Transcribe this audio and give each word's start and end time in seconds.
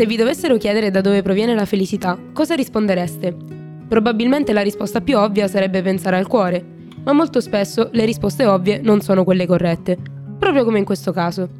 Se 0.00 0.06
vi 0.06 0.16
dovessero 0.16 0.56
chiedere 0.56 0.90
da 0.90 1.02
dove 1.02 1.20
proviene 1.20 1.54
la 1.54 1.66
felicità, 1.66 2.18
cosa 2.32 2.54
rispondereste? 2.54 3.36
Probabilmente 3.86 4.54
la 4.54 4.62
risposta 4.62 5.02
più 5.02 5.18
ovvia 5.18 5.46
sarebbe 5.46 5.82
pensare 5.82 6.16
al 6.16 6.26
cuore, 6.26 6.64
ma 7.04 7.12
molto 7.12 7.38
spesso 7.42 7.90
le 7.92 8.06
risposte 8.06 8.46
ovvie 8.46 8.80
non 8.80 9.02
sono 9.02 9.24
quelle 9.24 9.44
corrette, 9.46 9.98
proprio 10.38 10.64
come 10.64 10.78
in 10.78 10.86
questo 10.86 11.12
caso. 11.12 11.50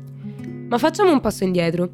Ma 0.70 0.79
facciamo 0.79 1.12
un 1.12 1.20
passo 1.20 1.45
indietro. 1.45 1.91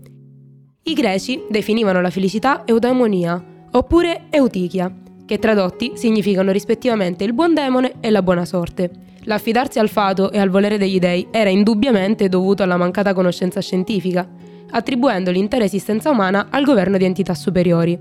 I 0.84 0.94
greci 0.94 1.42
definivano 1.50 2.00
la 2.00 2.10
felicità 2.10 2.62
eudaimonia, 2.64 3.44
oppure 3.72 4.26
eutichia, 4.30 4.94
che 5.26 5.40
tradotti 5.40 5.94
significano 5.96 6.52
rispettivamente 6.52 7.24
il 7.24 7.32
buon 7.32 7.54
demone 7.54 7.94
e 7.98 8.10
la 8.10 8.22
buona 8.22 8.44
sorte. 8.44 8.88
L'affidarsi 9.24 9.80
al 9.80 9.88
fato 9.88 10.30
e 10.30 10.38
al 10.38 10.50
volere 10.50 10.78
degli 10.78 11.00
dei 11.00 11.26
era 11.32 11.50
indubbiamente 11.50 12.28
dovuto 12.28 12.62
alla 12.62 12.76
mancata 12.76 13.14
conoscenza 13.14 13.60
scientifica, 13.60 14.44
attribuendo 14.76 15.30
l'intera 15.30 15.64
esistenza 15.64 16.10
umana 16.10 16.48
al 16.50 16.62
governo 16.62 16.98
di 16.98 17.04
entità 17.06 17.32
superiori. 17.32 17.98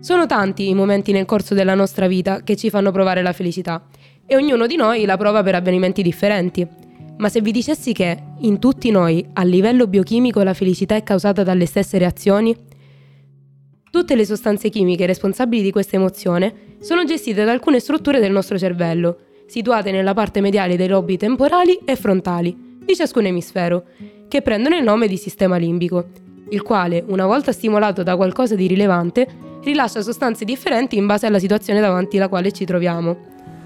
Sono 0.00 0.26
tanti 0.26 0.68
i 0.68 0.74
momenti 0.74 1.12
nel 1.12 1.24
corso 1.24 1.54
della 1.54 1.74
nostra 1.74 2.08
vita 2.08 2.42
che 2.42 2.56
ci 2.56 2.68
fanno 2.68 2.90
provare 2.90 3.22
la 3.22 3.32
felicità 3.32 3.86
e 4.26 4.34
ognuno 4.34 4.66
di 4.66 4.74
noi 4.74 5.04
la 5.04 5.16
prova 5.16 5.44
per 5.44 5.54
avvenimenti 5.54 6.02
differenti. 6.02 6.66
Ma 7.18 7.28
se 7.28 7.40
vi 7.40 7.52
dicessi 7.52 7.92
che, 7.92 8.18
in 8.40 8.58
tutti 8.58 8.90
noi, 8.90 9.24
a 9.34 9.44
livello 9.44 9.86
biochimico, 9.86 10.42
la 10.42 10.52
felicità 10.52 10.96
è 10.96 11.04
causata 11.04 11.44
dalle 11.44 11.64
stesse 11.64 11.96
reazioni? 11.96 12.54
Tutte 13.88 14.16
le 14.16 14.26
sostanze 14.26 14.68
chimiche 14.68 15.06
responsabili 15.06 15.62
di 15.62 15.70
questa 15.70 15.94
emozione 15.94 16.76
sono 16.80 17.04
gestite 17.04 17.44
da 17.44 17.52
alcune 17.52 17.78
strutture 17.78 18.18
del 18.18 18.32
nostro 18.32 18.58
cervello, 18.58 19.18
situate 19.46 19.92
nella 19.92 20.12
parte 20.12 20.40
mediale 20.40 20.76
dei 20.76 20.88
lobi 20.88 21.16
temporali 21.16 21.78
e 21.84 21.94
frontali 21.94 22.65
di 22.86 22.94
ciascun 22.94 23.26
emisfero, 23.26 23.84
che 24.28 24.40
prendono 24.40 24.76
il 24.76 24.84
nome 24.84 25.08
di 25.08 25.16
sistema 25.16 25.56
limbico, 25.56 26.06
il 26.50 26.62
quale, 26.62 27.04
una 27.08 27.26
volta 27.26 27.50
stimolato 27.50 28.02
da 28.04 28.16
qualcosa 28.16 28.54
di 28.54 28.68
rilevante, 28.68 29.26
rilascia 29.64 30.00
sostanze 30.00 30.44
differenti 30.44 30.96
in 30.96 31.06
base 31.06 31.26
alla 31.26 31.40
situazione 31.40 31.80
davanti 31.80 32.16
alla 32.16 32.28
quale 32.28 32.52
ci 32.52 32.64
troviamo. 32.64 33.16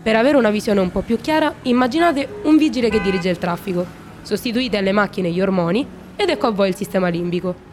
Per 0.03 0.17
avere 0.17 0.39
una 0.39 0.51
visione 0.51 0.81
un 0.81 0.91
po' 0.91 1.03
più 1.03 1.19
chiara, 1.21 1.55
immaginate 1.63 2.27
un 2.45 2.57
vigile 2.57 2.89
che 2.89 3.03
dirige 3.03 3.29
il 3.29 3.39
traffico. 3.39 3.85
Sostituite 4.23 4.79
alle 4.79 4.93
macchine 4.93 5.31
gli 5.31 5.41
ormoni 5.41 5.87
ed 6.17 6.31
ecco 6.31 6.47
a 6.47 6.51
voi 6.51 6.71
il 6.71 6.75
sistema 6.75 7.09
limbico. 7.09 7.69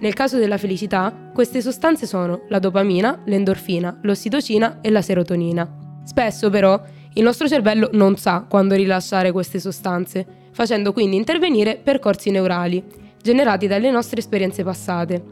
Nel 0.00 0.14
caso 0.14 0.38
della 0.38 0.56
felicità, 0.56 1.30
queste 1.34 1.60
sostanze 1.60 2.06
sono 2.06 2.42
la 2.48 2.58
dopamina, 2.58 3.20
l'endorfina, 3.24 3.98
l'ossitocina 4.02 4.78
e 4.80 4.90
la 4.90 5.02
serotonina. 5.02 5.68
Spesso 6.04 6.48
però 6.48 6.80
il 7.14 7.22
nostro 7.22 7.48
cervello 7.48 7.88
non 7.92 8.16
sa 8.16 8.44
quando 8.48 8.74
rilasciare 8.74 9.32
queste 9.32 9.58
sostanze, 9.58 10.26
facendo 10.52 10.92
quindi 10.92 11.16
intervenire 11.16 11.80
percorsi 11.82 12.30
neurali, 12.30 12.82
generati 13.22 13.66
dalle 13.66 13.90
nostre 13.90 14.20
esperienze 14.20 14.62
passate. 14.62 15.22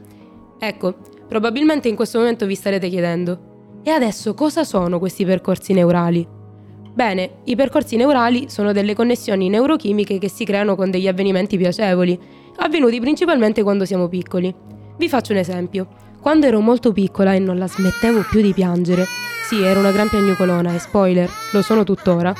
Ecco, 0.59 0.95
probabilmente 1.29 1.89
in 1.89 1.97
questo 1.97 2.19
momento 2.19 2.47
vi 2.47 2.55
starete 2.55 2.89
chiedendo, 2.89 3.81
e 3.83 3.91
adesso 3.91 4.35
cosa 4.35 4.65
sono 4.65 4.99
questi 4.99 5.25
percorsi 5.25 5.73
neurali? 5.73 6.27
Bene, 6.93 7.39
i 7.45 7.55
percorsi 7.55 7.97
neurali 7.97 8.49
sono 8.49 8.73
delle 8.73 8.95
connessioni 8.95 9.49
neurochimiche 9.49 10.19
che 10.19 10.31
si 10.31 10.45
creano 10.45 10.75
con 10.75 10.91
degli 10.91 11.07
avvenimenti 11.07 11.57
piacevoli, 11.59 12.19
avvenuti 12.57 12.99
principalmente 13.01 13.63
quando 13.63 13.85
siamo 13.85 14.09
piccoli. 14.09 14.53
Vi 14.97 15.09
faccio 15.09 15.33
un 15.33 15.39
esempio. 15.39 15.87
Quando 16.21 16.47
ero 16.47 16.61
molto 16.61 16.93
piccola 16.93 17.35
e 17.35 17.39
non 17.39 17.59
la 17.59 17.69
smettevo 17.69 18.25
più 18.31 18.41
di 18.41 18.53
piangere, 18.55 19.05
sì, 19.47 19.63
ero 19.63 19.79
una 19.79 19.93
gran 19.93 20.09
piagnucolona 20.09 20.75
e 20.75 20.81
spoiler, 20.81 21.31
lo 21.53 21.63
sono 21.63 21.85
tuttora, 21.85 22.35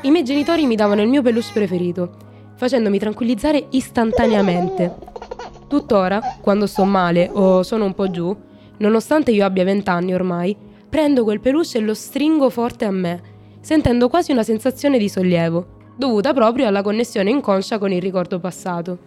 i 0.00 0.10
miei 0.10 0.24
genitori 0.24 0.66
mi 0.66 0.74
davano 0.74 1.00
il 1.00 1.08
mio 1.08 1.22
peluche 1.22 1.52
preferito, 1.52 2.10
facendomi 2.56 2.98
tranquillizzare 2.98 3.66
istantaneamente. 3.70 4.92
Tuttora, 5.68 6.20
quando 6.40 6.66
sto 6.66 6.82
male 6.82 7.30
o 7.32 7.62
sono 7.62 7.84
un 7.84 7.94
po' 7.94 8.10
giù, 8.10 8.36
nonostante 8.78 9.30
io 9.30 9.44
abbia 9.44 9.62
vent'anni 9.62 10.12
ormai, 10.12 10.56
prendo 10.88 11.22
quel 11.22 11.38
peluche 11.38 11.78
e 11.78 11.82
lo 11.82 11.94
stringo 11.94 12.50
forte 12.50 12.84
a 12.84 12.90
me, 12.90 13.22
sentendo 13.60 14.08
quasi 14.08 14.32
una 14.32 14.42
sensazione 14.42 14.98
di 14.98 15.08
sollievo, 15.08 15.92
dovuta 15.96 16.32
proprio 16.34 16.66
alla 16.66 16.82
connessione 16.82 17.30
inconscia 17.30 17.78
con 17.78 17.92
il 17.92 18.02
ricordo 18.02 18.40
passato. 18.40 18.98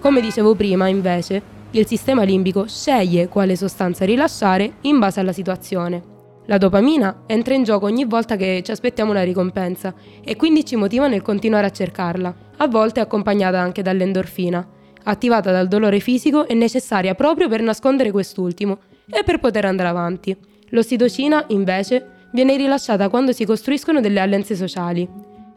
Come 0.00 0.20
dicevo 0.20 0.56
prima, 0.56 0.88
invece, 0.88 1.40
il 1.70 1.86
sistema 1.86 2.24
limbico 2.24 2.66
sceglie 2.66 3.28
quale 3.28 3.54
sostanza 3.54 4.04
rilasciare 4.04 4.78
in 4.80 4.98
base 4.98 5.20
alla 5.20 5.32
situazione. 5.32 6.18
La 6.46 6.58
dopamina 6.58 7.22
entra 7.26 7.54
in 7.54 7.62
gioco 7.62 7.86
ogni 7.86 8.04
volta 8.04 8.36
che 8.36 8.60
ci 8.64 8.70
aspettiamo 8.70 9.10
una 9.10 9.22
ricompensa 9.22 9.94
e 10.24 10.36
quindi 10.36 10.64
ci 10.64 10.76
motiva 10.76 11.06
nel 11.06 11.22
continuare 11.22 11.66
a 11.66 11.70
cercarla, 11.70 12.34
a 12.56 12.68
volte 12.68 13.00
accompagnata 13.00 13.60
anche 13.60 13.82
dall'endorfina, 13.82 14.66
attivata 15.04 15.52
dal 15.52 15.68
dolore 15.68 16.00
fisico 16.00 16.46
e 16.46 16.54
necessaria 16.54 17.14
proprio 17.14 17.48
per 17.48 17.62
nascondere 17.62 18.10
quest'ultimo 18.10 18.78
e 19.08 19.22
per 19.22 19.38
poter 19.38 19.64
andare 19.64 19.88
avanti. 19.88 20.36
L'ossitocina, 20.70 21.44
invece, 21.48 22.28
viene 22.32 22.56
rilasciata 22.56 23.08
quando 23.08 23.32
si 23.32 23.44
costruiscono 23.44 24.00
delle 24.00 24.20
alleanze 24.20 24.54
sociali, 24.56 25.08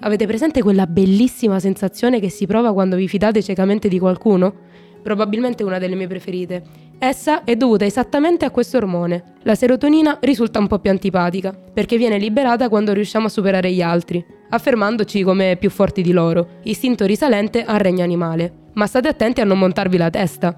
Avete 0.05 0.27
presente 0.27 0.61
quella 0.61 0.85
bellissima 0.85 1.59
sensazione 1.59 2.19
che 2.19 2.29
si 2.29 2.45
prova 2.45 2.73
quando 2.73 2.97
vi 2.97 3.07
fidate 3.07 3.41
ciecamente 3.41 3.87
di 3.87 3.99
qualcuno? 3.99 4.53
Probabilmente 5.01 5.63
una 5.63 5.79
delle 5.79 5.95
mie 5.95 6.07
preferite. 6.07 6.61
Essa 7.05 7.43
è 7.43 7.57
dovuta 7.57 7.83
esattamente 7.83 8.45
a 8.45 8.49
questo 8.49 8.77
ormone. 8.77 9.33
La 9.41 9.55
serotonina 9.55 10.19
risulta 10.21 10.59
un 10.59 10.67
po' 10.67 10.79
più 10.79 10.89
antipatica, 10.89 11.51
perché 11.51 11.97
viene 11.97 12.17
liberata 12.17 12.69
quando 12.69 12.93
riusciamo 12.93 13.25
a 13.25 13.29
superare 13.29 13.73
gli 13.73 13.81
altri, 13.81 14.25
affermandoci 14.51 15.21
come 15.21 15.57
più 15.59 15.69
forti 15.69 16.01
di 16.01 16.13
loro, 16.13 16.61
istinto 16.63 17.05
risalente 17.05 17.65
al 17.65 17.79
regno 17.79 18.03
animale. 18.03 18.69
Ma 18.75 18.87
state 18.87 19.09
attenti 19.09 19.41
a 19.41 19.43
non 19.43 19.59
montarvi 19.59 19.97
la 19.97 20.09
testa. 20.09 20.57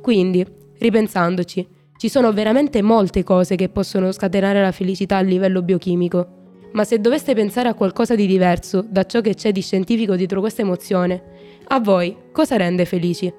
Quindi, 0.00 0.42
ripensandoci, 0.78 1.68
ci 1.98 2.08
sono 2.08 2.32
veramente 2.32 2.80
molte 2.80 3.22
cose 3.22 3.54
che 3.54 3.68
possono 3.68 4.10
scatenare 4.10 4.62
la 4.62 4.72
felicità 4.72 5.18
a 5.18 5.20
livello 5.20 5.60
biochimico 5.60 6.36
ma 6.70 6.84
se 6.84 7.00
doveste 7.00 7.34
pensare 7.34 7.68
a 7.68 7.74
qualcosa 7.74 8.14
di 8.14 8.26
diverso 8.26 8.84
da 8.86 9.04
ciò 9.04 9.22
che 9.22 9.34
c'è 9.34 9.52
di 9.52 9.62
scientifico 9.62 10.16
dietro 10.16 10.40
questa 10.40 10.60
emozione, 10.60 11.22
a 11.68 11.80
voi 11.80 12.14
cosa 12.30 12.56
rende 12.56 12.84
felici? 12.84 13.32